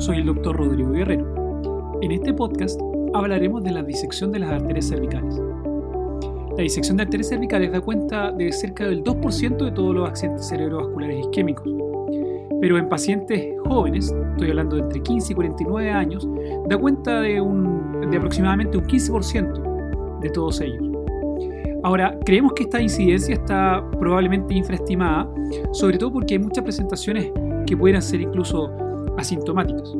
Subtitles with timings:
[0.00, 2.00] Soy el doctor Rodrigo Guerrero.
[2.00, 2.80] En este podcast
[3.12, 5.38] hablaremos de la disección de las arterias cervicales.
[6.56, 10.48] La disección de arterias cervicales da cuenta de cerca del 2% de todos los accidentes
[10.48, 11.68] cerebrovasculares isquémicos.
[12.62, 16.26] Pero en pacientes jóvenes, estoy hablando de entre 15 y 49 años,
[16.66, 20.82] da cuenta de, un, de aproximadamente un 15% de todos ellos.
[21.82, 25.30] Ahora, creemos que esta incidencia está probablemente infraestimada,
[25.72, 27.30] sobre todo porque hay muchas presentaciones
[27.66, 28.79] que pueden ser incluso
[29.20, 29.94] asintomáticas.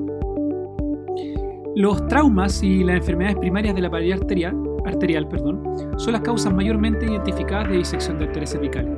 [1.77, 5.63] Los traumas y las enfermedades primarias de la pared arterial, arterial perdón,
[5.97, 8.93] son las causas mayormente identificadas de disección de arterias cervicales.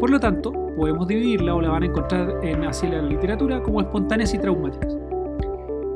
[0.00, 3.80] Por lo tanto, podemos dividirla o la van a encontrar en así la literatura como
[3.80, 4.96] espontáneas y traumáticas.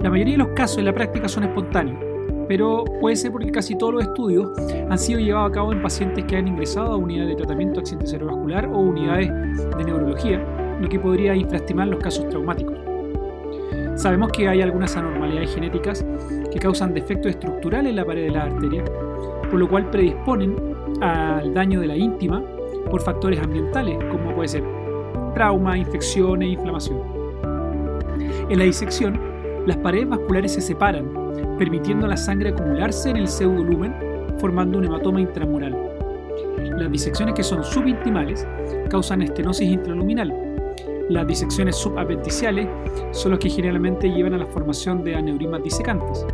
[0.00, 1.98] La mayoría de los casos en la práctica son espontáneos,
[2.46, 4.48] pero puede ser porque casi todos los estudios
[4.88, 7.80] han sido llevados a cabo en pacientes que han ingresado a unidades de tratamiento de
[7.80, 9.28] accidente cerebrovascular o unidades
[9.76, 10.38] de neurología,
[10.80, 12.78] lo que podría infraestimar los casos traumáticos.
[13.96, 16.04] Sabemos que hay algunas anormalidades genéticas
[16.52, 18.84] que causan defectos estructurales en la pared de la arteria,
[19.50, 20.54] por lo cual predisponen
[21.00, 22.42] al daño de la íntima
[22.90, 24.64] por factores ambientales, como puede ser
[25.34, 27.00] trauma, infecciones inflamación.
[28.48, 29.18] En la disección,
[29.66, 31.10] las paredes vasculares se separan,
[31.58, 33.94] permitiendo a la sangre acumularse en el pseudolumen,
[34.38, 35.76] formando un hematoma intramural.
[36.78, 38.46] Las disecciones que son subintimales
[38.90, 40.45] causan estenosis intraluminal,
[41.08, 42.68] las disecciones subapendiciales
[43.12, 46.26] son las que generalmente llevan a la formación de aneurismas disecantes.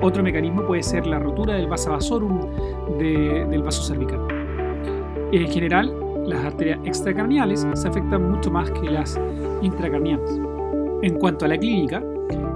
[0.00, 2.40] Otro mecanismo puede ser la rotura del vasa vasorum
[2.98, 4.20] del vaso cervical.
[5.30, 5.94] En general,
[6.26, 9.20] las arterias extracraneales se afectan mucho más que las
[9.60, 10.40] intracraneales.
[11.02, 12.02] En cuanto a la clínica,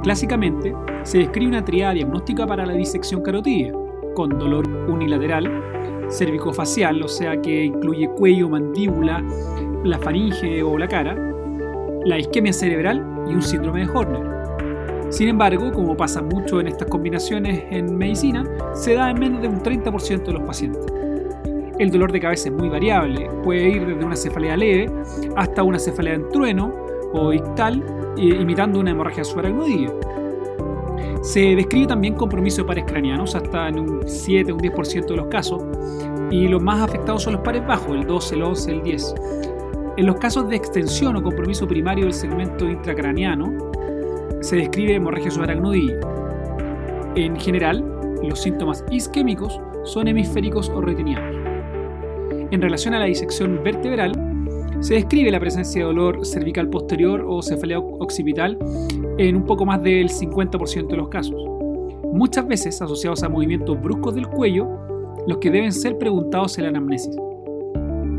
[0.02, 3.72] clásicamente se describe una triada diagnóstica para la disección carotídea,
[4.14, 5.50] con dolor unilateral,
[6.08, 9.22] cervicofacial, o sea que incluye cuello, mandíbula,
[9.86, 11.16] la faringe o la cara,
[12.04, 14.36] la isquemia cerebral y un síndrome de Horner.
[15.10, 18.44] Sin embargo, como pasa mucho en estas combinaciones en medicina,
[18.74, 20.84] se da en menos de un 30% de los pacientes.
[21.78, 24.90] El dolor de cabeza es muy variable, puede ir desde una cefalea leve
[25.36, 26.72] hasta una cefalea en trueno
[27.12, 27.84] o ictal,
[28.16, 29.92] imitando una hemorragia subaracnoidea.
[31.22, 35.16] Se describe también compromiso de pares craneanos hasta en un 7 o un 10% de
[35.16, 35.62] los casos,
[36.30, 39.14] y los más afectados son los pares bajos, el 12, el 11, el 10.
[39.96, 43.72] En los casos de extensión o compromiso primario del segmento intracraneano,
[44.42, 45.98] se describe hemorragia subaracnoidea.
[47.14, 47.82] En general,
[48.22, 51.34] los síntomas isquémicos son hemisféricos o retinianos.
[52.50, 54.12] En relación a la disección vertebral,
[54.80, 58.58] se describe la presencia de dolor cervical posterior o cefalea occipital
[59.16, 61.42] en un poco más del 50% de los casos,
[62.12, 64.68] muchas veces asociados a movimientos bruscos del cuello,
[65.26, 67.16] los que deben ser preguntados en la anamnesis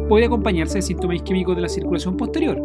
[0.08, 2.62] puede acompañarse de síntomas isquémicos de la circulación posterior.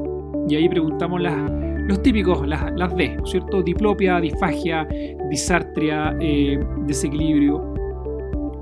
[0.49, 3.63] Y ahí preguntamos los típicos, las, las D, ¿no es cierto?
[3.63, 4.87] Diplopia, disfagia,
[5.31, 7.73] disartria, eh, desequilibrio.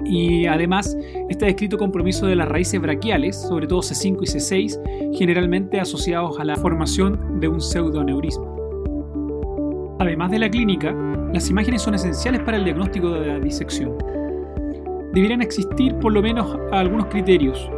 [0.04, 0.96] Y además
[1.28, 6.44] está descrito compromiso de las raíces braquiales, sobre todo C5 y C6, generalmente asociados a
[6.44, 8.46] la formación de un pseudoaneurisma.
[9.98, 10.94] Además de la clínica,
[11.32, 13.96] las imágenes son esenciales para el diagnóstico de la disección.
[15.12, 17.70] Deberían existir por lo menos algunos criterios,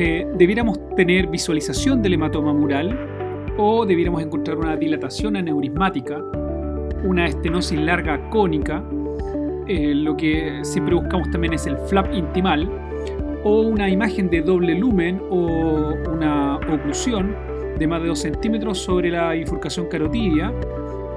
[0.00, 2.96] eh, debiéramos tener visualización del hematoma mural
[3.56, 6.22] o debiéramos encontrar una dilatación aneurismática,
[7.02, 8.84] una estenosis larga cónica,
[9.66, 12.70] eh, lo que siempre buscamos también es el flap intimal,
[13.42, 17.34] o una imagen de doble lumen o una oclusión
[17.76, 20.54] de más de 2 centímetros sobre la bifurcación carotidia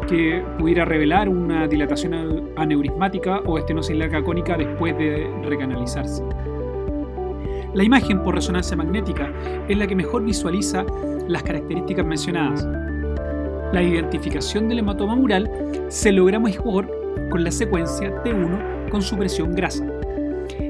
[0.08, 6.24] que pudiera revelar una dilatación aneurismática o estenosis larga cónica después de recanalizarse.
[7.74, 9.32] La imagen por resonancia magnética
[9.70, 10.86] es la que mejor visualiza
[11.28, 12.68] las características mencionadas.
[13.72, 15.50] La identificación del hematoma mural
[15.88, 16.92] se logra mejor
[17.30, 19.86] con la secuencia T1 con supresión grasa.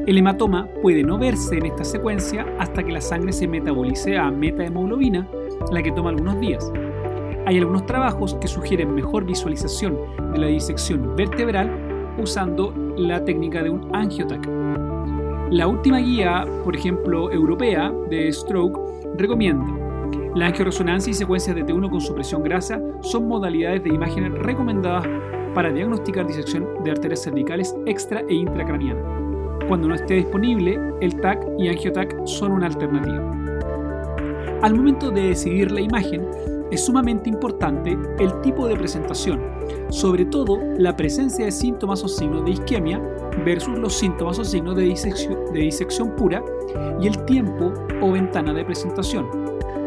[0.05, 4.29] El hematoma puede no verse en esta secuencia hasta que la sangre se metabolice a
[4.29, 5.27] metahemoglobina,
[5.71, 6.71] la que toma algunos días.
[7.47, 9.97] Hay algunos trabajos que sugieren mejor visualización
[10.33, 11.71] de la disección vertebral
[12.19, 14.47] usando la técnica de un angiotac.
[15.51, 18.79] La última guía, por ejemplo, europea de Stroke,
[19.17, 19.65] recomienda
[20.33, 25.05] la angioresonancia y secuencias de T1 con supresión grasa son modalidades de imágenes recomendadas
[25.53, 29.03] para diagnosticar disección de arterias cervicales extra e intracranianas.
[29.67, 33.29] Cuando no esté disponible, el TAC y angiotac son una alternativa.
[34.61, 36.25] Al momento de decidir la imagen,
[36.71, 39.41] es sumamente importante el tipo de presentación,
[39.89, 42.99] sobre todo la presencia de síntomas o signos de isquemia
[43.45, 46.43] versus los síntomas o signos de disección, pura
[46.99, 49.27] y el tiempo o ventana de presentación.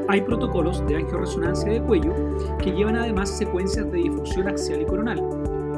[0.09, 2.13] Hay protocolos de angioresonancia de cuello
[2.59, 5.23] que llevan además secuencias de difusión axial y coronal,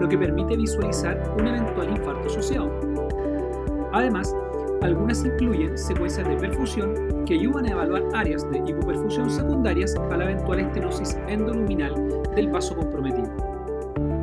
[0.01, 2.71] lo que permite visualizar un eventual infarto asociado.
[3.93, 4.35] Además,
[4.83, 10.25] algunas incluyen secuencias de perfusión que ayudan a evaluar áreas de hipoperfusión secundarias a la
[10.25, 11.95] eventual estenosis endoluminal
[12.35, 13.46] del vaso comprometido.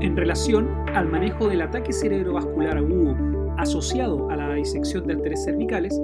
[0.04, 3.16] En relación al manejo del ataque cerebrovascular agudo
[3.58, 5.98] asociado a la disección de arterias cervicales,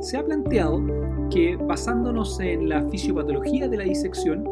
[0.00, 0.82] se ha planteado
[1.30, 4.44] que, basándonos en la fisiopatología de la disección,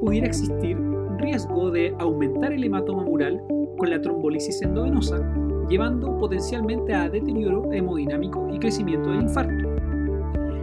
[0.00, 3.38] pudiera existir un riesgo de aumentar el hematoma mural
[3.76, 5.18] con la trombolisis endovenosa,
[5.68, 9.68] llevando potencialmente a deterioro hemodinámico y crecimiento del infarto.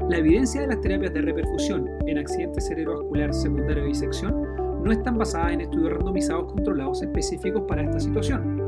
[0.10, 4.45] La evidencia de las terapias de reperfusión en accidentes cerebrovascular secundario de disección
[4.86, 8.62] no están basadas en estudios randomizados controlados específicos para esta situación.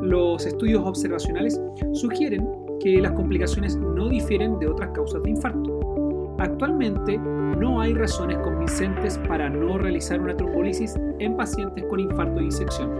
[0.00, 1.60] Los estudios observacionales
[1.92, 2.48] sugieren
[2.80, 6.34] que las complicaciones no difieren de otras causas de infarto.
[6.38, 12.46] Actualmente no hay razones convincentes para no realizar una trombolisis en pacientes con infarto de
[12.46, 12.90] disección.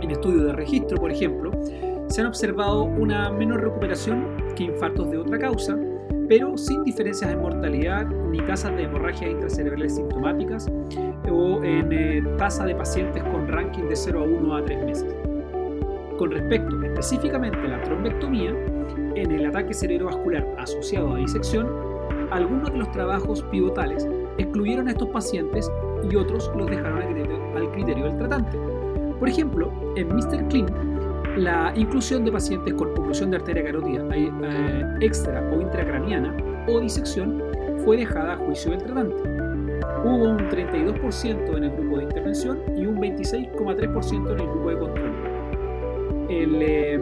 [0.00, 1.52] En estudios de registro, por ejemplo,
[2.08, 4.26] se han observado una menor recuperación
[4.56, 5.78] que infartos de otra causa,
[6.32, 10.66] pero sin diferencias en mortalidad ni tasas de hemorragia intracerebrales sintomáticas
[11.30, 15.14] o en eh, tasa de pacientes con ranking de 0 a 1 a 3 meses.
[16.16, 18.50] Con respecto específicamente a la trombectomía,
[19.14, 21.68] en el ataque cerebrovascular asociado a disección,
[22.30, 24.08] algunos de los trabajos pivotales
[24.38, 25.70] excluyeron a estos pacientes
[26.10, 27.02] y otros los dejaron
[27.56, 28.58] al criterio, del tratante.
[29.18, 30.48] Por ejemplo, en Mr.
[30.48, 31.01] Clean,
[31.36, 36.36] la inclusión de pacientes con oclusión de arteria carótida eh, extra o intracraniana
[36.68, 37.42] o disección
[37.84, 39.16] fue dejada a juicio del tratante.
[40.04, 44.78] Hubo un 32% en el grupo de intervención y un 26,3% en el grupo de
[44.78, 45.12] control.
[46.28, 47.00] Eh,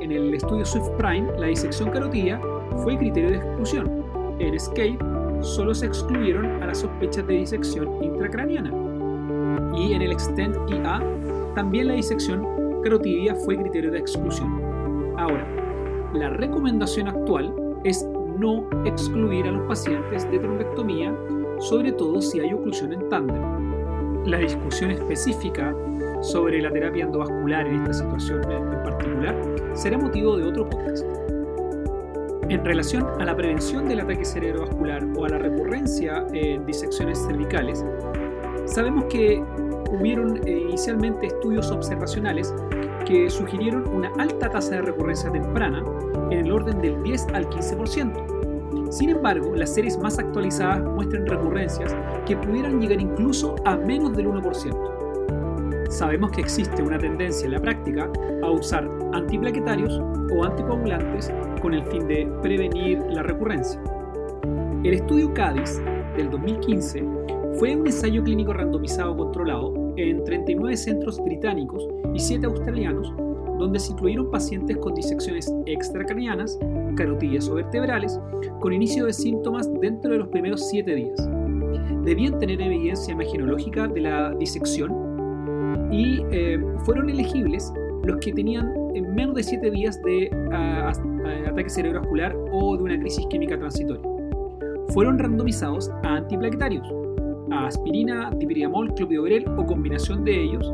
[0.00, 2.40] en el estudio Swift Prime, la disección carotidia
[2.82, 4.04] fue criterio de exclusión.
[4.38, 4.98] En Escape
[5.40, 8.72] solo se excluyeron a las sospechas de disección intracraniana.
[9.76, 11.02] Y en el Extend IA
[11.54, 12.55] también la disección
[12.86, 14.62] carotidia fue criterio de exclusión.
[15.18, 15.44] Ahora,
[16.14, 17.52] la recomendación actual
[17.82, 18.06] es
[18.38, 21.12] no excluir a los pacientes de trombectomía,
[21.58, 23.42] sobre todo si hay oclusión en tándem.
[24.26, 25.74] La discusión específica
[26.20, 29.34] sobre la terapia endovascular en esta situación en particular
[29.74, 31.04] será motivo de otro podcast.
[32.48, 37.84] En relación a la prevención del ataque cerebrovascular o a la recurrencia en disecciones cervicales,
[38.66, 39.42] sabemos que
[39.90, 42.54] hubieron eh, inicialmente estudios observacionales
[43.06, 45.82] que sugirieron una alta tasa de recurrencia temprana
[46.30, 48.92] en el orden del 10 al 15%.
[48.92, 54.26] Sin embargo, las series más actualizadas muestran recurrencias que pudieran llegar incluso a menos del
[54.28, 54.96] 1%
[55.90, 58.10] sabemos que existe una tendencia en la práctica
[58.42, 60.00] a usar antiplaquetarios
[60.34, 63.80] o anticoagulantes con el fin de prevenir la recurrencia.
[64.84, 65.80] El estudio CADIS
[66.16, 67.04] del 2015
[67.58, 73.12] fue un ensayo clínico randomizado controlado en 39 centros británicos y 7 australianos,
[73.58, 76.58] donde se incluyeron pacientes con disecciones extracranianas,
[76.96, 78.18] carotillas o vertebrales,
[78.60, 81.28] con inicio de síntomas dentro de los primeros 7 días.
[82.04, 84.92] Debían tener evidencia imagenológica de la disección
[85.90, 87.72] y eh, fueron elegibles
[88.04, 88.72] los que tenían
[89.14, 90.30] menos de 7 días de
[91.48, 94.02] ataque cerebrovascular o de una crisis química transitoria.
[94.88, 96.86] Fueron randomizados a antiplaquetarios,
[97.50, 100.72] a aspirina, dipiriamol, clopidogrel o combinación de ellos,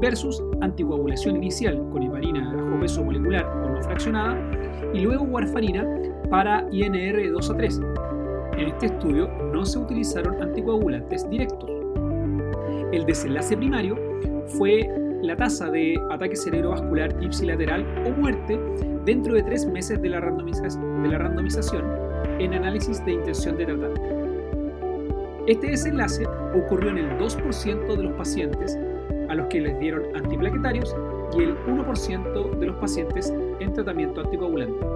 [0.00, 4.38] versus anticoagulación inicial con heparina bajo peso molecular o no fraccionada
[4.92, 5.86] y luego warfarina
[6.30, 7.80] para INR 2 a 3.
[8.58, 11.70] En este estudio no se utilizaron anticoagulantes directos.
[12.92, 13.96] El desenlace primario
[14.46, 14.88] fue
[15.22, 18.60] la tasa de ataque cerebrovascular ipsilateral o muerte
[19.04, 21.84] dentro de tres meses de la, randomización
[22.38, 24.23] en análisis de intención de tratar.
[25.46, 28.78] Este desenlace ocurrió en el 2% de los pacientes
[29.28, 30.96] a los que les dieron antiplaquetarios
[31.36, 34.86] y el 1% de los pacientes en tratamiento anticoagulante.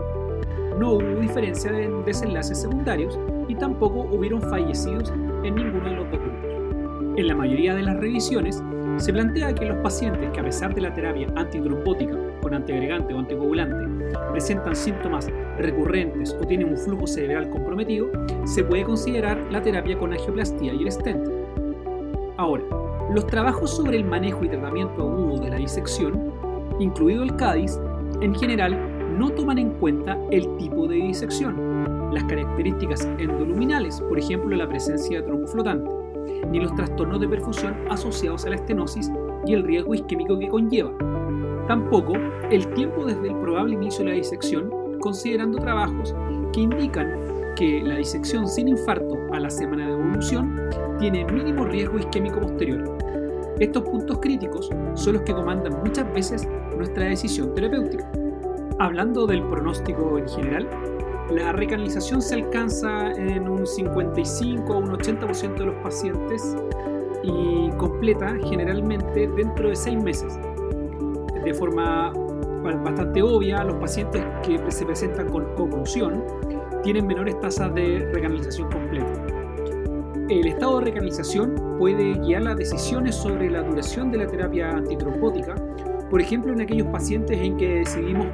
[0.79, 5.13] No hubo diferencia en desenlaces secundarios y tampoco hubieron fallecidos
[5.45, 7.19] en ninguno de los dos grupos.
[7.19, 8.63] En la mayoría de las revisiones,
[8.97, 13.19] se plantea que los pacientes que a pesar de la terapia antitrombótica con antiagregante o
[13.19, 15.29] anticoagulante presentan síntomas
[15.59, 18.09] recurrentes o tienen un flujo cerebral comprometido,
[18.45, 21.29] se puede considerar la terapia con angioplastía y el stent.
[22.37, 22.65] Ahora,
[23.13, 26.33] los trabajos sobre el manejo y tratamiento agudo de la disección,
[26.79, 27.81] incluido el CADIS,
[28.21, 28.79] en general
[29.19, 35.21] no toman en cuenta el tipo de disección, las características endoluminales, por ejemplo la presencia
[35.21, 35.91] de trombo flotante,
[36.51, 39.11] ni los trastornos de perfusión asociados a la estenosis
[39.47, 40.93] y el riesgo isquémico que conlleva.
[41.69, 42.15] Tampoco
[42.51, 46.15] el tiempo desde el probable inicio de la disección, considerando trabajos
[46.53, 47.15] que indican
[47.57, 52.97] que la disección sin infarto a la semana de evolución tiene mínimo riesgo isquémico posterior.
[53.61, 58.11] Estos puntos críticos son los que comandan muchas veces nuestra decisión terapéutica.
[58.79, 60.69] Hablando del pronóstico en general,
[61.31, 66.57] la recanalización se alcanza en un 55 o un 80% de los pacientes
[67.23, 70.39] y completa generalmente dentro de 6 meses.
[71.45, 72.13] De forma
[72.63, 76.25] bastante obvia, los pacientes que se presentan con oclusión
[76.83, 79.13] tienen menores tasas de recanalización completa.
[80.29, 85.55] El estado de recanalización puede guiar las decisiones sobre la duración de la terapia antitrombótica,
[86.11, 88.27] por ejemplo en aquellos pacientes en que decidimos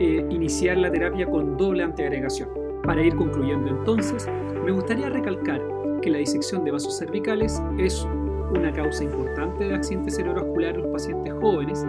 [0.00, 2.48] eh, iniciar la terapia con doble antiagregación.
[2.82, 4.28] Para ir concluyendo entonces,
[4.64, 5.62] me gustaría recalcar
[6.02, 8.06] que la disección de vasos cervicales es
[8.54, 11.84] una causa importante de accidentes cerebrovasculares en los pacientes jóvenes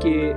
[0.00, 0.34] que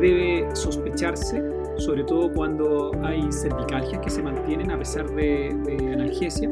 [0.00, 1.42] debe sospecharse,
[1.78, 5.50] sobre todo cuando hay cervicalgias que se mantienen a pesar de,
[5.92, 6.50] analgesia,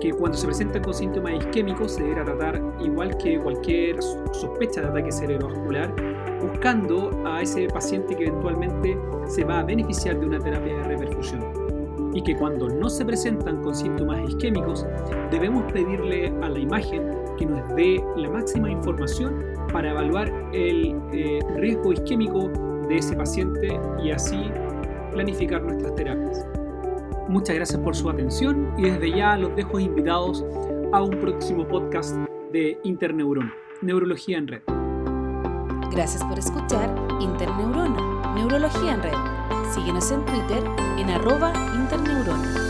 [0.00, 4.88] que cuando se presentan con síntomas isquémicos se deberá tratar igual que cualquier sospecha de
[4.88, 5.94] ataque cerebrovascular,
[6.40, 11.70] buscando a ese paciente que eventualmente se va a beneficiar de una terapia de reperfusión.
[12.12, 14.84] Y que cuando no se presentan con síntomas isquémicos,
[15.30, 19.42] debemos pedirle a la imagen que nos dé la máxima información
[19.72, 22.48] para evaluar el eh, riesgo isquémico
[22.86, 24.50] de ese paciente y así
[25.10, 26.46] planificar nuestras terapias.
[27.28, 30.44] Muchas gracias por su atención y desde ya los dejo invitados
[30.92, 32.14] a un próximo podcast
[32.52, 34.62] de Interneurona, Neurología en Red.
[35.92, 39.72] Gracias por escuchar Interneurona, Neurología en Red.
[39.72, 40.62] Síguenos en Twitter
[40.98, 42.69] en arroba interneurona.